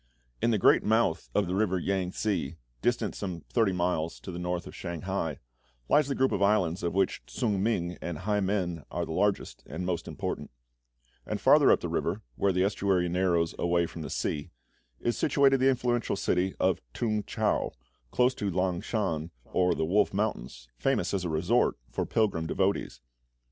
In 0.41 0.49
the 0.49 0.57
great 0.57 0.83
mouth 0.83 1.29
of 1.35 1.45
the 1.45 1.53
river 1.53 1.77
Yang 1.77 2.13
tse, 2.13 2.57
distant 2.81 3.13
some 3.13 3.41
thirty 3.53 3.71
miles 3.71 4.19
to 4.21 4.31
the 4.31 4.39
north 4.39 4.65
of 4.65 4.73
Shanghai, 4.75 5.37
lies 5.89 6.07
the 6.07 6.15
group 6.15 6.31
of 6.31 6.41
islands 6.41 6.81
of 6.81 6.95
which 6.95 7.21
Ts'ung 7.27 7.61
ming 7.61 7.99
and 8.01 8.17
Hai 8.17 8.39
men 8.39 8.83
are 8.89 9.05
the 9.05 9.11
largest 9.11 9.61
and 9.67 9.85
most 9.85 10.07
important; 10.07 10.49
and 11.23 11.39
farther 11.39 11.69
up 11.71 11.81
the 11.81 11.87
river, 11.87 12.23
where 12.35 12.51
the 12.51 12.63
estuary 12.63 13.09
narrows 13.09 13.53
away 13.59 13.85
from 13.85 14.01
the 14.01 14.09
sea, 14.09 14.49
is 14.99 15.19
situated 15.19 15.59
the 15.59 15.69
influential 15.69 16.15
city 16.15 16.55
of 16.59 16.81
T'ung 16.95 17.23
chau, 17.27 17.71
close 18.09 18.33
to 18.33 18.49
Lang 18.49 18.81
shan, 18.81 19.29
or 19.45 19.75
the 19.75 19.85
Wolf 19.85 20.15
Mountains, 20.15 20.67
famous 20.79 21.13
as 21.13 21.25
a 21.25 21.29
resort 21.29 21.77
for 21.91 22.07
pilgrim 22.07 22.47
devotees. 22.47 23.01